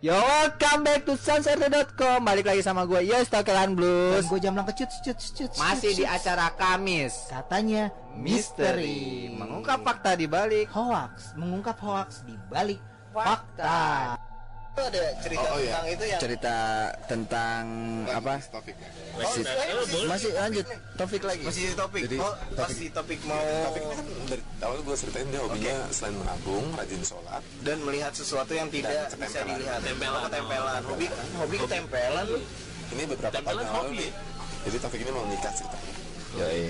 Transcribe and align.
Yo, 0.00 0.16
welcome 0.16 0.80
back 0.80 1.04
to 1.04 1.12
sunset.com 1.12 2.24
Balik 2.24 2.48
lagi 2.48 2.64
sama 2.64 2.88
gue, 2.88 3.04
Yes, 3.04 3.28
Tokelan 3.28 3.76
Dan 3.76 3.76
Blues 3.76 4.24
gue 4.32 4.40
jam 4.40 4.56
langkah 4.56 4.72
cut 4.72 4.88
cut 5.04 5.20
cut 5.20 5.52
Masih 5.60 5.92
di 5.92 6.08
acara 6.08 6.48
Kamis. 6.56 7.28
Katanya 7.28 7.92
Misteri. 8.16 9.28
Mengungkap 9.28 9.84
fakta 9.84 10.16
di 10.16 10.24
balik. 10.24 10.72
Hoax. 10.72 11.36
Mengungkap 11.36 11.76
hoax 11.84 12.24
di 12.24 12.32
balik 12.48 12.80
fakta 13.12 14.16
Itu 14.80 14.88
ada 14.88 15.04
cerita 15.20 15.40
Oh, 15.42 15.52
oh, 15.52 15.58
iya. 15.60 15.68
tentang 15.68 15.86
itu 15.86 16.04
yang 16.08 16.20
cerita 16.24 16.56
tentang 17.04 17.62
apa? 18.08 18.34
Topik 18.48 18.72
ya. 18.72 18.88
masih, 19.12 19.42
masih 20.08 20.30
lanjut. 20.32 20.64
Topik 20.96 21.22
lagi. 21.22 21.44
Masih 21.44 21.62
di 21.62 21.74
topik. 21.76 22.00
Jadi, 22.08 22.16
Oh, 22.16 22.32
topik- 22.32 22.64
masih 22.64 22.88
topik 22.90 23.18
mau 23.28 23.44
Topik 23.68 23.82
ini 23.84 23.92
kan 23.92 24.06
dari 24.24 24.42
awal 24.62 24.78
gue 24.80 24.96
ceritain 24.96 25.28
dia 25.28 25.40
hobinya 25.44 25.76
selain 25.92 26.16
menabung, 26.16 26.64
rajin 26.72 27.02
sholat, 27.02 27.42
Dan 27.60 27.76
melihat 27.84 28.12
sesuatu 28.14 28.52
yang 28.52 28.72
tidak 28.72 28.88
bisa 29.10 29.20
ketempelan. 29.20 29.44
dilihat. 29.52 29.78
Tempelan 29.84 30.20
Ketempelan. 30.24 30.80
Hobi, 30.88 31.06
hobi 31.36 31.56
ketempelan. 31.60 32.24
Lu 32.24 32.38
ini 32.90 33.02
beberapa 33.04 33.36
tahun 33.36 33.60
yang 33.60 33.74
lalu 33.76 33.90
nih. 34.00 34.10
Jadi 34.60 34.76
topik 34.80 34.98
ini 34.98 35.10
mau 35.10 35.24
nikah 35.26 35.52
ceritanya. 35.52 35.92
Yoi. 36.36 36.64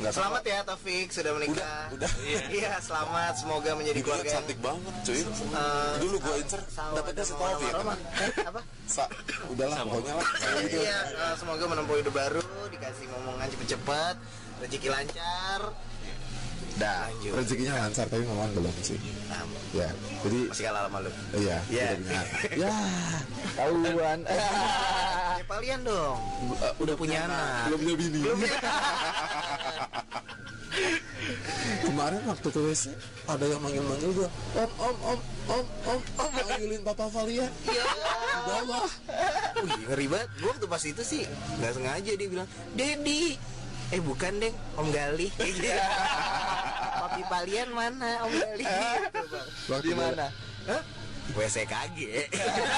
Nggak 0.00 0.10
tahu- 0.10 0.22
Selamat 0.22 0.42
ya 0.42 0.58
Taufik, 0.62 1.08
sudah 1.10 1.32
menikah 1.36 1.60
Udah, 1.92 2.08
udah. 2.08 2.10
Iya, 2.48 2.72
selamat 2.80 3.32
Semoga 3.36 3.70
menjadi 3.74 4.00
keluarga 4.00 4.24
yang 4.24 4.34
cantik 4.34 4.58
banget 4.58 4.94
cuy. 5.02 5.20
Eh, 5.20 5.94
Dulu 6.00 6.16
gue 6.18 6.34
incer, 6.40 6.60
dan 6.64 7.04
si 7.20 7.34
Taufik. 7.34 7.68
Eh, 7.68 8.48
Apa? 8.48 8.60
Sa, 8.86 9.04
udahlah 9.46 9.76
pokoknya 9.84 10.14
lah. 10.16 10.26
Gitu. 10.58 10.78
Iya, 10.80 10.98
eh, 11.04 11.34
semoga 11.36 11.64
menempuh 11.66 11.96
hidup 11.96 12.14
baru, 12.14 12.40
dikasih 12.66 13.04
ngomongan 13.08 13.46
cepet-cepet, 13.50 14.14
rezeki 14.58 14.88
lancar. 14.88 15.60
dah 16.72 17.12
Lanjut. 17.12 17.34
Rezekinya 17.34 17.72
lancar 17.78 18.06
tapi 18.06 18.24
ngomongan 18.24 18.56
belum 18.56 18.72
sih. 18.80 18.96
Nah, 19.28 19.44
Ya, 19.70 19.90
jadi 20.22 20.38
masih 20.48 20.64
kalah 20.64 20.82
sama 20.82 20.98
lu. 20.98 21.10
iya, 21.36 21.58
Iya. 21.68 21.82
udah 21.84 21.98
dengar. 22.00 22.26
Ya, 22.62 22.72
tahuan 23.52 24.18
Kalian 25.50 25.82
dong. 25.82 26.18
udah 26.78 26.94
punya 26.94 27.26
anak. 27.26 27.74
belum 27.74 27.78
punya 27.82 27.94
bini. 27.98 28.20
Belum 28.22 28.38
ya? 28.46 28.54
Kemarin 31.82 32.22
waktu 32.30 32.48
ke 32.48 32.60
WC 32.62 32.84
ada 33.26 33.42
yang 33.42 33.58
manggil-manggil 33.58 34.10
gue 34.14 34.28
Om, 34.54 34.70
om, 34.78 34.96
om, 35.02 35.18
om, 35.50 35.64
om, 35.90 36.00
om 36.22 36.30
Manggilin 36.30 36.80
Papa 36.86 37.10
Valia 37.10 37.50
Iya. 37.66 37.84
Di 37.90 38.40
bawah 38.46 38.86
Wih, 39.60 39.76
ngeri 39.90 40.06
banget. 40.08 40.28
Gua 40.40 40.48
waktu 40.54 40.66
pas 40.70 40.82
itu 40.86 41.02
sih 41.04 41.22
nggak 41.60 41.72
sengaja 41.76 42.12
dia 42.16 42.28
bilang, 42.30 42.48
"Dedi." 42.72 43.36
Eh 43.90 44.00
bukan 44.00 44.38
deng, 44.40 44.54
Om 44.78 44.88
Gali. 44.88 45.28
Papi 47.02 47.22
palian 47.28 47.68
mana 47.74 48.24
Om 48.24 48.32
Gali? 48.32 48.64
Gitu, 48.64 49.74
Di 49.84 49.92
mana? 49.92 50.30
Hah? 50.70 50.82
WCKG. 51.36 51.98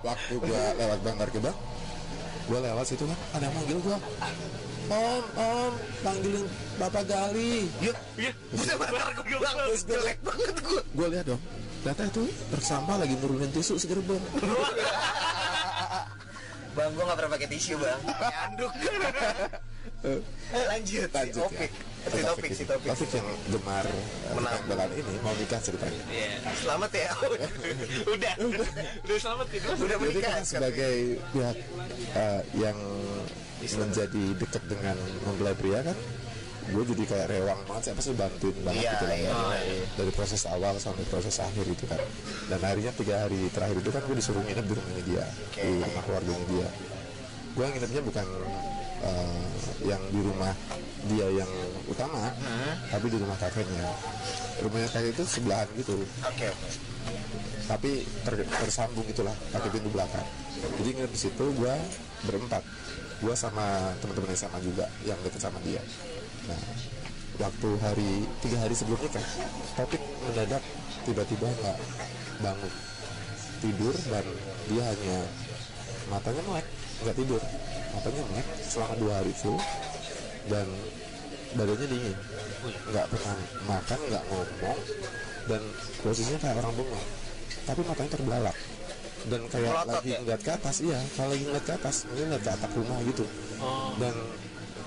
Waktu 0.00 0.34
gue 0.40 0.62
lewat 0.80 0.98
Bantar 1.04 1.28
Gebang 1.28 1.56
Gue 2.48 2.58
lewat 2.58 2.84
situ 2.88 3.04
kan 3.04 3.18
Ada 3.36 3.44
yang 3.48 3.54
manggil 3.54 3.78
gue 3.84 3.98
Om, 4.90 5.24
om, 5.38 5.72
panggilin 6.02 6.50
Bapak 6.74 7.06
Gali. 7.06 7.70
Iya, 7.78 7.94
iya. 8.18 8.34
Bisa 8.50 8.74
bantar 8.74 9.14
gue 9.14 9.22
bilang, 9.22 9.54
jelek 9.70 10.18
banget 10.18 10.56
gue. 10.66 10.82
Gue 10.98 11.06
lihat 11.14 11.30
dong. 11.30 11.38
Ternyata 11.86 12.10
itu 12.10 12.26
truk 12.50 12.64
sampah 12.66 12.98
lagi 12.98 13.14
nurunin 13.22 13.54
tisu 13.54 13.78
segerbong 13.78 14.18
Bang, 16.74 16.90
gue 16.90 17.04
gak 17.06 17.18
pernah 17.22 17.38
pakai 17.38 17.48
tisu 17.54 17.78
bang. 17.78 18.02
Anduk. 18.50 18.72
Lanjut, 20.74 21.08
Lanjut 21.14 21.50
si 21.54 21.70
ya 22.00 22.08
Si 22.10 22.20
topik, 22.22 22.50
si 22.52 22.64
topik 22.64 22.88
Topik 22.88 23.10
yang 23.12 23.28
gemar 23.50 23.86
Menang. 24.32 24.60
Menang 24.66 24.90
ini 24.92 25.12
Mau 25.20 25.34
nikah 25.36 25.60
ceritanya. 25.60 26.02
Selamat 26.56 26.90
ya. 26.90 27.10
Udah. 28.16 28.34
Udah 29.04 29.18
selamat 29.18 29.46
ya 29.48 29.60
Udah 29.68 29.76
Jadi 29.76 29.94
menikah. 30.00 30.32
kan 30.32 30.42
sebagai 30.42 30.94
pihak 31.30 31.56
eh, 32.16 32.40
yang 32.56 32.78
menjadi 33.60 34.24
dekat 34.40 34.62
dengan 34.64 34.96
mempelai 35.22 35.52
pria 35.52 35.84
kan 35.84 35.96
gue 36.70 36.84
jadi 36.86 37.02
kayak 37.02 37.26
rewang 37.28 37.60
banget 37.66 37.82
sih 37.82 37.90
apa 37.90 38.00
sih 38.00 38.12
bantuin 38.14 38.56
banget 38.62 38.78
Iya, 38.78 38.92
gitu 38.94 39.04
lah 39.04 39.16
iya, 39.18 39.26
kan. 39.26 39.58
iya. 39.58 39.84
dari 39.98 40.12
proses 40.14 40.42
awal 40.46 40.74
sampai 40.78 41.02
proses 41.04 41.34
akhir 41.36 41.66
itu 41.66 41.82
kan. 41.84 41.98
Dan 42.46 42.60
akhirnya 42.62 42.94
tiga 42.94 43.26
hari 43.26 43.50
terakhir 43.50 43.82
itu 43.82 43.90
kan 43.90 44.02
gue 44.06 44.14
disuruh 44.14 44.38
nginep 44.38 44.64
di 44.64 44.74
rumahnya 44.78 45.02
dia 45.02 45.24
Oke. 45.50 45.60
di 45.66 45.72
rumah 45.82 46.02
keluarganya 46.06 46.46
dia. 46.46 46.68
Gue 47.50 47.64
nginepnya 47.66 48.02
bukan 48.06 48.26
eh, 49.00 49.44
yang 49.86 50.02
di 50.12 50.20
rumah 50.20 50.52
dia 51.08 51.26
yang 51.32 51.48
utama 51.88 52.28
Hmm. 52.36 52.74
tapi 52.92 53.06
di 53.08 53.16
rumah 53.16 53.36
kakeknya. 53.40 53.88
Rumahnya 54.60 54.88
kakek 54.92 55.10
itu 55.16 55.24
sebelahan 55.24 55.68
gitu. 55.76 55.96
Oke. 56.24 56.48
Oke 56.48 56.50
tapi 57.70 58.02
ter- 58.26 58.50
tersambung 58.50 59.06
gitulah 59.06 59.32
pakai 59.54 59.70
pintu 59.70 59.86
belakang. 59.94 60.26
Jadi 60.82 60.90
nginep 60.90 61.12
di 61.14 61.20
situ 61.22 61.44
gue 61.54 61.74
berempat. 62.26 62.66
Gue 63.22 63.34
sama 63.38 63.94
teman-teman 64.02 64.34
yang 64.34 64.42
sama 64.42 64.58
juga 64.58 64.90
yang 65.06 65.14
deket 65.22 65.38
sama 65.38 65.62
dia. 65.62 65.78
Nah 66.50 66.58
waktu 67.38 67.68
hari 67.78 68.26
tiga 68.42 68.58
hari 68.58 68.74
sebelum 68.74 68.98
nikah 68.98 69.22
topik 69.78 70.02
mendadak 70.26 70.62
tiba-tiba 71.06 71.46
nggak 71.46 71.78
bangun. 72.42 72.72
Tidur 73.62 73.94
dan 74.10 74.26
dia 74.66 74.82
hanya 74.82 75.18
matanya 76.10 76.42
melek 76.50 76.66
nggak 77.06 77.16
tidur 77.16 77.42
matanya 77.94 78.22
melek 78.30 78.46
selama 78.64 78.94
dua 78.98 79.12
hari 79.20 79.32
full 79.34 79.58
dan 80.48 80.66
badannya 81.54 81.86
dingin. 81.86 82.16
Nggak 82.90 83.06
pernah 83.10 83.36
makan 83.66 83.98
nggak 84.10 84.24
ngomong 84.30 84.78
dan 85.48 85.62
posisinya 86.04 86.38
kayak 86.38 86.56
orang 86.62 86.74
bengong. 86.78 87.06
Tapi 87.66 87.80
matanya 87.86 88.10
terbelalak. 88.14 88.56
Dan 89.20 89.40
kayak 89.52 89.68
Melotot 89.68 90.00
lagi 90.00 90.08
ya? 90.08 90.18
ngeliat 90.24 90.40
ke 90.40 90.50
atas 90.56 90.76
iya. 90.80 90.98
Kalau 91.12 91.28
lagi 91.34 91.44
ngeliat 91.44 91.64
ke 91.68 91.72
atas 91.76 91.96
mungkin 92.08 92.24
ngeliat 92.32 92.44
ke 92.44 92.50
atap 92.56 92.70
rumah 92.72 92.98
gitu. 93.04 93.24
Dan 94.00 94.14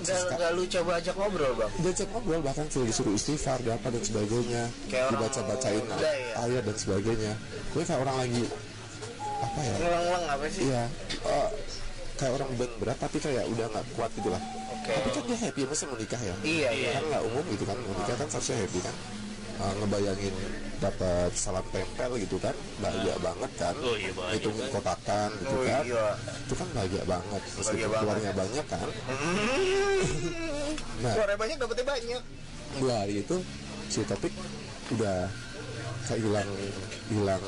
Gak, 0.03 0.51
lu 0.51 0.67
coba 0.67 0.99
ajak 0.99 1.15
ngobrol 1.15 1.53
bang? 1.55 1.71
Diajak 1.79 2.11
ngobrol 2.11 2.43
bahkan 2.43 2.67
sudah 2.67 2.91
disuruh 2.91 3.15
istighfar 3.15 3.63
di 3.63 3.71
apa 3.71 3.87
dan 3.87 4.03
sebagainya. 4.03 4.63
Kayak 4.91 5.15
dibaca-bacain 5.15 5.79
ya? 5.79 5.97
ayat 6.43 6.63
dan 6.67 6.75
sebagainya. 6.75 7.33
Gue 7.71 7.87
kayak 7.87 8.03
orang 8.03 8.17
lagi 8.19 8.43
apa 9.39 9.59
ya? 9.63 9.75
Ngelang-ngelang 9.79 10.25
apa 10.27 10.45
sih? 10.51 10.63
iya. 10.67 10.83
Eh, 11.23 11.49
kayak 12.23 12.33
orang 12.33 12.49
beban 12.55 12.71
berat 12.79 12.97
tapi 12.97 13.17
kayak 13.19 13.43
udah 13.45 13.65
nggak 13.67 13.85
kuat 13.93 14.11
gitu 14.13 14.29
lah 14.29 14.39
Oke. 14.71 14.91
tapi 14.93 15.09
kan 15.11 15.23
dia 15.25 15.37
happy 15.41 15.61
masa 15.65 15.83
mau 15.85 15.97
nikah 15.97 16.21
ya 16.21 16.35
Iya, 16.41 16.69
iya. 16.71 16.89
kan 16.93 17.03
nggak 17.05 17.23
umum 17.25 17.43
gitu 17.49 17.63
kan 17.63 17.75
mau 17.77 17.93
nikah 17.93 18.15
kan 18.15 18.27
seharusnya 18.29 18.57
happy 18.59 18.79
kan 18.79 18.95
Eh, 19.53 19.73
ngebayangin 19.77 20.33
dapat 20.81 21.29
salam 21.31 21.61
tempel 21.69 22.17
gitu 22.17 22.41
kan 22.41 22.51
bahagia 22.79 23.13
banget 23.21 23.51
kan 23.53 23.75
Oh 23.77 23.93
iya, 23.93 24.09
bahagia 24.09 24.33
hitung 24.33 24.55
banget. 24.55 24.73
kotakan 24.73 25.29
gitu 25.37 25.53
Oh, 25.53 25.61
kan 25.61 25.83
iya. 25.85 26.05
itu 26.41 26.53
kan 26.57 26.67
bahagia 26.73 27.03
banget 27.05 27.41
meskipun 27.45 27.61
Bahagia 27.61 27.85
banget. 27.85 28.01
keluarnya 28.01 28.31
banyak 28.33 28.65
kan 28.65 28.87
nah 31.03 31.11
Keluarnya 31.13 31.37
banyak 31.37 31.57
dapetnya 31.59 31.85
banyak 31.85 32.21
dua 32.73 32.93
hari 32.97 33.15
itu 33.21 33.35
si 33.85 33.99
topik 34.03 34.33
udah 34.89 35.29
kayak 36.03 36.19
hilang 36.19 36.49
hilang 37.07 37.43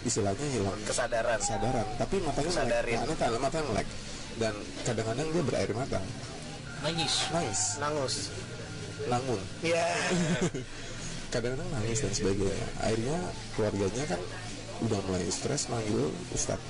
istilahnya 0.00 0.46
hilang. 0.48 0.78
Kesadaran. 0.84 1.38
Kesadaran. 1.38 1.86
Tapi 1.96 2.16
matanya 2.24 2.50
melek. 2.50 2.56
Sadarin. 2.56 2.98
matanya 3.04 3.38
matanya 3.38 3.64
melek. 3.68 3.88
Dan 4.38 4.54
kadang-kadang 4.82 5.26
dia 5.30 5.42
berair 5.44 5.70
mata. 5.74 6.00
Nangis. 6.80 7.14
Nangis. 7.28 7.60
Nangus. 7.76 8.14
Nangun 9.08 9.40
Iya. 9.60 9.84
Kadang-kadang 11.32 11.68
nangis 11.70 12.02
dan 12.02 12.12
sebagainya. 12.12 12.66
Akhirnya 12.82 13.18
keluarganya 13.54 14.04
kan 14.08 14.20
udah 14.82 14.98
mulai 15.06 15.28
stres 15.30 15.68
manggil 15.68 16.10
ustadz. 16.32 16.60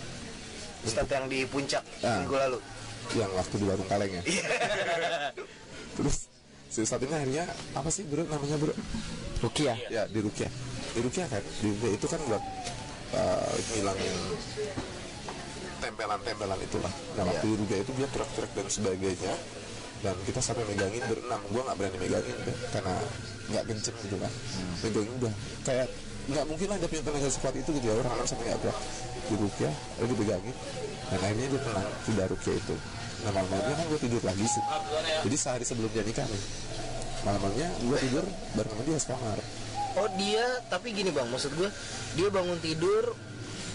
Ustadz 0.85 1.11
yang 1.11 1.27
di 1.27 1.43
puncak 1.47 1.81
Ah. 2.03 2.21
minggu 2.23 2.37
lalu. 2.37 2.59
Yang 3.17 3.31
waktu 3.35 3.55
di 3.57 3.65
warung 3.67 3.89
kaleng 3.89 4.13
ya. 4.15 4.23
Iya. 4.23 4.45
terus 5.99 6.29
si 6.69 6.85
ustadz 6.85 7.03
ini 7.03 7.15
akhirnya 7.15 7.45
apa 7.73 7.89
sih 7.89 8.05
bro 8.05 8.23
namanya 8.27 8.57
bro? 8.61 8.75
Rukiah 9.41 9.79
ya 9.89 10.05
di 10.07 10.21
Rukia. 10.21 10.47
Di 10.93 11.01
Rukia 11.01 11.25
kan? 11.27 11.41
Di 11.41 11.67
Rukia 11.67 11.91
itu 11.97 12.07
kan 12.07 12.21
buat 12.29 12.43
uh, 13.17 13.55
ngilangin 13.75 14.17
tempelan-tempelan 15.81 16.61
itulah. 16.61 16.93
Nah 17.17 17.25
waktu 17.27 17.47
di 17.51 17.57
Rukia 17.57 17.79
itu 17.83 17.93
dia 17.97 18.09
truk-truk 18.13 18.51
dan 18.55 18.67
sebagainya. 18.69 19.35
Dan 20.01 20.17
kita 20.25 20.41
sampai 20.41 20.65
megangin 20.65 21.05
berenam. 21.05 21.41
Gua 21.53 21.61
nggak 21.69 21.77
berani 21.77 21.99
megangin 22.01 22.37
deh, 22.49 22.57
karena 22.73 22.95
nggak 23.53 23.65
kenceng 23.69 23.97
gitu 24.01 24.17
kan. 24.17 24.33
Megangin 24.81 25.13
udah. 25.21 25.35
Kayak 25.69 25.87
nggak 26.31 26.45
mungkin 26.49 26.67
lah 26.73 26.77
dia 26.81 26.89
punya 26.89 27.03
tenaga 27.05 27.29
sekuat 27.29 27.55
itu 27.61 27.71
gitu 27.77 27.87
ya. 27.87 27.95
Orang 28.01 28.13
orang 28.17 28.29
sampai 28.29 28.45
nggak 28.49 28.61
kuat. 28.65 28.77
Di 29.29 29.35
Rukia 29.37 29.71
lalu 30.01 30.07
dipegangin 30.17 30.57
dan 31.13 31.19
akhirnya 31.21 31.47
dia 31.53 31.61
tenang 31.61 31.89
tidak 32.09 32.27
Rukia 32.33 32.55
itu. 32.57 32.77
Nah 33.21 33.31
malam-malamnya 33.37 33.75
kan 33.77 33.87
gue 33.93 34.01
tidur 34.01 34.23
lagi 34.25 34.45
sih. 34.49 34.65
Jadi 35.29 35.37
sehari 35.37 35.65
sebelum 35.69 35.91
dia 35.93 36.01
nikah 36.01 36.25
nih 36.25 36.43
malam-malamnya 37.21 37.69
gue 37.85 37.99
tidur 38.01 38.25
bareng 38.57 38.73
sama 38.73 38.83
dia 38.89 38.97
sekamar 38.97 39.39
Oh 39.95 40.09
dia 40.15 40.45
tapi 40.67 40.93
gini 40.93 41.11
bang 41.11 41.27
maksud 41.27 41.51
gue 41.55 41.67
dia 42.15 42.29
bangun 42.29 42.59
tidur 42.59 43.11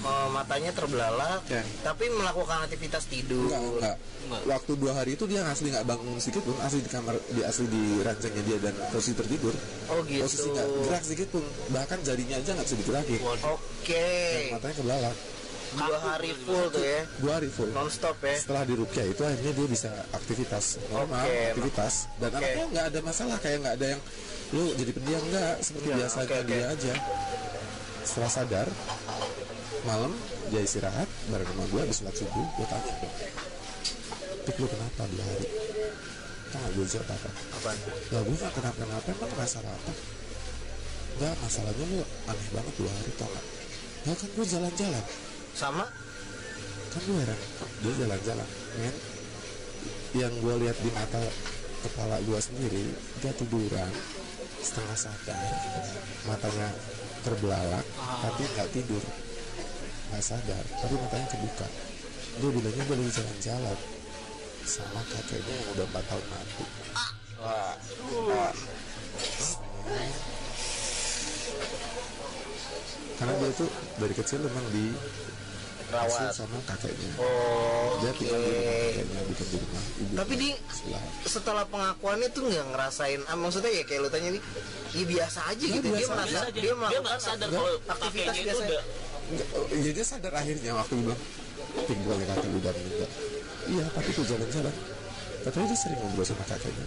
eh, 0.01 0.27
matanya 0.31 0.71
terbelalak 0.71 1.43
Ya. 1.47 1.59
tapi 1.83 2.07
melakukan 2.07 2.63
aktivitas 2.63 3.03
tidur 3.05 3.51
Enggak, 3.51 3.61
enggak. 4.25 4.41
Waktu 4.47 4.71
dua 4.75 4.91
hari 4.97 5.13
itu 5.13 5.29
dia 5.29 5.45
asli 5.45 5.69
nggak 5.69 5.85
bangun 5.85 6.17
sedikit 6.17 6.49
pun, 6.49 6.57
asli 6.63 6.81
di 6.81 6.89
kamar, 6.89 7.13
di 7.29 7.41
asli 7.45 7.65
di 7.69 7.83
ranjangnya 8.01 8.41
dia 8.41 8.57
dan 8.57 8.73
posisi 8.89 9.13
tertidur. 9.13 9.53
Oh 9.93 10.01
gitu 10.01 10.25
Posisi 10.25 10.47
nggak 10.49 10.67
gerak 10.81 11.03
sedikit 11.05 11.27
pun, 11.29 11.43
bahkan 11.69 12.01
jarinya 12.01 12.41
aja 12.41 12.57
nggak 12.57 12.65
digerakin. 12.65 13.19
Oh, 13.21 13.53
Oke. 13.53 14.09
matanya 14.49 14.75
kebelalak 14.75 15.15
Dua 15.75 15.99
hari 15.99 16.31
full 16.37 16.65
tuh 16.69 16.79
ya. 16.79 17.01
dua 17.19 17.31
hari 17.35 17.49
full. 17.49 17.69
Non 17.69 17.87
stop 17.87 18.15
ya. 18.19 18.33
setelah 18.33 18.63
di 18.63 18.73
Rukia 18.73 19.03
itu 19.03 19.21
akhirnya 19.21 19.51
dia 19.51 19.67
bisa 19.67 19.89
aktivitas. 20.09 20.79
Normal 20.87 21.21
Oke, 21.21 21.39
aktivitas. 21.51 21.93
Dan 22.15 22.29
Oke. 22.29 22.37
anaknya 22.39 22.65
nggak 22.71 22.85
ada 22.87 22.99
masalah 23.01 23.37
kayak 23.37 23.57
nggak 23.59 23.75
ada 23.75 23.87
yang 23.91 24.01
lu 24.51 24.63
jadi 24.73 24.91
pendiam. 24.91 25.21
Nggak 25.25 25.53
seperti 25.59 25.87
Ya, 25.87 25.95
biasa 25.99 26.17
oke, 26.17 26.33
oke. 26.33 26.47
dia 26.47 26.63
aja. 26.65 26.93
Setelah 28.01 28.31
sadar 28.31 28.67
malam 29.83 30.11
dia 30.47 30.61
istirahat 30.61 31.05
bareng 31.27 31.45
sama 31.45 31.63
gue 31.67 31.79
habis 31.79 31.97
sholat 31.99 32.15
subuh 32.15 32.45
gue 32.55 32.65
tanya 32.65 32.93
Pik 34.45 34.57
lu 34.57 34.65
kenapa 34.65 35.01
dua 35.05 35.23
hari? 35.23 35.47
Tau 36.49 36.57
gak 36.57 36.71
gue 36.73 36.85
jawab 36.87 37.09
apa? 37.11 37.29
Apaan? 37.51 37.77
lah 38.09 38.21
gue 38.25 38.35
gak 38.35 38.53
kenapa 38.53 38.77
kenapa 38.79 39.07
emang 39.09 39.31
masalah 39.35 39.69
apa 39.69 39.93
Enggak 41.15 41.33
masalahnya 41.37 41.85
lu 41.85 41.99
aneh 42.01 42.47
banget 42.49 42.73
dua 42.75 42.91
hari 42.91 43.11
tau 43.13 43.29
gak 43.29 43.45
ya 44.05 44.13
kan 44.13 44.29
gue 44.31 44.45
jalan-jalan 44.47 45.03
Sama? 45.55 45.87
kan 46.95 47.03
heran. 47.11 47.39
Dia 47.83 47.93
jalan-jalan 48.03 48.49
men 48.79 48.95
yang 50.15 50.31
gue 50.39 50.55
lihat 50.63 50.77
di 50.79 50.87
mata 50.95 51.19
kepala 51.83 52.15
gue 52.23 52.39
sendiri 52.39 52.87
dia 53.19 53.31
tiduran 53.35 53.91
setengah 54.63 54.95
sadar. 54.95 55.43
Matanya 56.27 56.71
terbelalak 57.23 57.85
tapi 58.23 58.43
nggak 58.55 58.69
tidur. 58.71 59.03
Nggak 60.11 60.23
sadar 60.23 60.63
tapi 60.79 60.93
matanya 60.99 61.27
kebuka 61.31 61.67
dia 62.35 62.49
bilangnya 62.51 62.83
gue 62.83 62.95
lagi 62.99 63.11
jalan-jalan. 63.15 63.77
Sama 64.65 65.01
kakeknya 65.07 65.55
yang 65.55 65.67
udah 65.77 65.85
4 65.93 66.09
tahun 66.09 66.25
mati. 66.31 66.65
Wah. 67.39 68.53
Karena 73.15 73.33
dia 73.37 73.49
tuh 73.53 73.69
dari 73.95 74.13
kecil 74.13 74.39
memang 74.39 74.65
di 74.69 74.85
Rawat. 75.85 76.33
sama 76.33 76.57
kakeknya. 76.65 77.13
Oh. 77.15 78.01
dia 78.01 78.11
tinggal 78.11 78.41
di 78.41 78.49
rumah 78.49 78.73
kakeknya 78.91 79.21
bukan 79.23 79.45
di 79.45 79.57
rumah 79.61 79.83
ibu 79.95 80.11
Tapi 80.17 80.33
di 80.35 80.49
setelah 81.23 81.63
pengakuannya 81.65 82.27
tuh 82.33 82.43
nggak 82.45 82.65
ngerasain 82.73 83.21
ah, 83.23 83.37
maksudnya 83.37 83.71
ya 83.71 83.83
kayak 83.85 84.01
lu 84.01 84.09
tanya 84.09 84.29
nih 84.35 84.41
ya 84.91 85.03
biasa 85.05 85.39
aja 85.47 85.63
gitu. 85.63 85.85
Dia 85.85 85.93
biasa 85.95 86.11
merasa 86.11 86.27
Biasa 86.27 86.43
aja. 86.43 86.51
dia 86.51 86.63
Dia 86.63 86.73
melakukan 86.75 87.19
sadar 87.21 87.47
kalau 87.47 87.71
aktivitas 87.87 88.25
kakeknya 88.25 88.33
itu 88.35 88.45
biasa. 88.49 88.65
udah 88.65 88.83
Enggak, 89.25 89.47
iya 89.73 89.91
dia 89.91 90.05
sadar 90.05 90.33
akhirnya 90.33 90.71
waktu 90.75 90.93
bilang 90.99 91.21
gue 91.85 92.13
liat 92.15 92.29
kakek 92.29 92.49
udah 92.51 92.71
meninggal 92.73 93.09
Iya 93.65 93.85
tapi 93.89 94.09
tuh 94.11 94.25
jalan-jalan 94.25 94.75
Katanya 95.41 95.65
dia 95.67 95.77
sering 95.77 95.99
ngobrol 96.01 96.25
sama 96.25 96.43
kakeknya. 96.43 96.85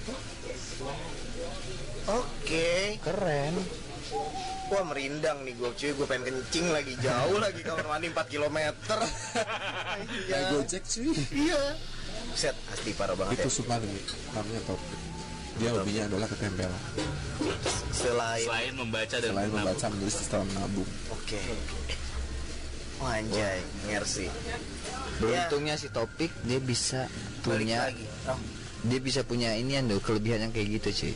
Oke. 2.08 2.98
Keren. 2.98 3.54
Wah 4.68 4.84
merindang 4.84 5.42
nih 5.42 5.54
gue 5.54 5.70
cuy. 5.70 5.90
Gue 5.92 6.06
pengen 6.06 6.24
kencing 6.28 6.66
lagi 6.68 6.94
jauh 6.98 7.38
lagi 7.38 7.60
kamar 7.62 7.86
mandi 7.86 8.08
4 8.08 8.18
km 8.26 8.58
Ya 8.58 8.76
iya 10.28 10.38
gojek 10.52 10.82
cuy. 10.82 11.12
Iya. 11.30 11.62
Set 12.32 12.54
asli 12.70 12.92
parah 12.92 13.14
banget 13.14 13.40
Itu 13.40 13.48
ya. 13.48 13.54
sumpah 13.54 13.76
demi 13.78 14.00
Namanya 14.32 14.60
top. 14.64 14.80
Dia 15.58 15.74
hobinya 15.74 16.02
adalah 16.06 16.28
ketempelan 16.30 16.82
selain 17.90 18.46
selain 18.46 18.74
membaca 18.78 19.16
dan 19.18 19.26
Selain 19.26 19.50
menabung. 19.50 19.58
membaca 19.58 19.86
menulis 19.90 20.14
setelah 20.14 20.46
menabung. 20.46 20.88
Oke. 21.10 21.40
Oh, 22.98 23.10
anjay. 23.10 23.58
Ngersi 23.90 24.26
Beruntungnya 25.18 25.74
si 25.74 25.90
Topik 25.90 26.30
dia 26.46 26.62
bisa 26.62 27.10
balik 27.42 27.66
punya 27.66 27.78
lagi. 27.90 28.06
Oh. 28.30 28.38
dia 28.86 29.00
bisa 29.02 29.26
punya 29.26 29.50
ini 29.58 29.74
loh 29.82 29.98
kelebihan 29.98 30.46
yang 30.46 30.52
kayak 30.54 30.78
gitu 30.78 30.88
cuy. 30.94 31.14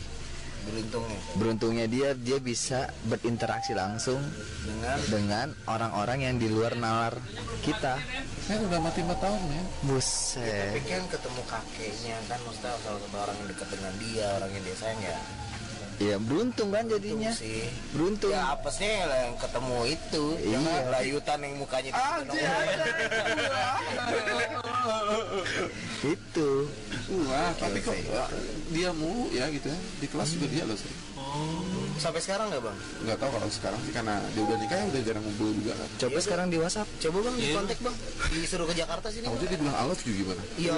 Beruntungnya 0.63 1.19
Beruntungnya 1.33 1.85
dia 1.85 2.09
dia 2.13 2.37
bisa 2.37 2.79
berinteraksi 3.03 3.71
langsung 3.71 4.19
dengan 4.63 4.97
dengan 5.07 5.47
orang-orang 5.65 6.19
yang 6.23 6.35
di 6.35 6.47
luar 6.47 6.73
nalar 6.73 7.17
kita. 7.61 7.99
Saya 8.43 8.59
udah 8.61 8.79
mati 8.79 8.99
4 8.99 9.11
tahun 9.15 9.41
ya 9.45 9.63
tapi 9.63 9.85
Buset. 9.85 10.83
kan 10.83 11.03
ketemu 11.09 11.41
kakeknya 11.45 12.15
kan 12.25 12.39
maksudnya 12.41 12.71
salah 12.77 12.99
satu 12.99 13.17
orang 13.17 13.35
yang 13.37 13.47
dekat 13.47 13.67
dengan 13.69 13.93
dia 13.97 14.25
orang 14.33 14.49
yang 14.49 14.63
dia 14.63 14.75
sayang 14.75 15.01
ya 15.01 15.17
Iya 15.93 16.17
beruntung 16.17 16.73
kan 16.73 16.89
jadinya. 16.89 17.29
sih 17.31 17.69
Beruntung. 17.93 18.33
ya 18.33 18.51
apesnya 18.51 19.05
lah 19.05 19.19
yang 19.23 19.35
ketemu 19.37 19.77
itu 19.87 20.23
yang 20.43 20.63
Iya. 20.65 20.89
layutan 20.89 21.39
yang 21.39 21.53
mukanya 21.55 21.89
di 21.93 22.01
Itu. 26.03 26.49
Wah 27.29 27.51
tapi 27.55 27.79
kok 27.79 27.95
Dia 28.73 28.89
mulu 28.91 29.31
ya 29.31 29.47
gitu 29.53 29.67
ya? 29.71 29.79
Di 30.03 30.07
kelas 30.11 30.29
juga 30.35 30.47
dia 30.51 30.63
loh 30.67 30.77
sering 30.77 31.13
sampai 31.97 32.21
sekarang 32.21 32.49
nggak 32.49 32.61
bang? 32.61 32.77
Gak 33.09 33.17
tau 33.21 33.29
kalau 33.33 33.49
sekarang 33.49 33.79
sih 33.85 33.93
karena 33.93 34.21
dia 34.33 34.41
udah 34.45 34.57
nikah 34.57 34.77
ya 34.77 34.85
udah 34.89 35.01
jarang 35.01 35.23
ngumpul 35.25 35.49
juga. 35.53 35.73
Kan 35.77 35.89
Coba 35.97 36.17
sekarang 36.21 36.47
di 36.49 36.57
WhatsApp. 36.61 36.87
coba 37.01 37.17
bang 37.25 37.35
di 37.37 37.47
kontak 37.53 37.79
bang. 37.81 37.95
Disuruh 38.33 38.65
ke 38.69 38.75
Jakarta 38.77 39.07
sini 39.13 39.25
Aku 39.29 39.37
jadi 39.41 39.55
bilang 39.57 39.77
alat 39.77 39.97
juga 40.01 40.13
gimana 40.13 40.41
iya 40.57 40.73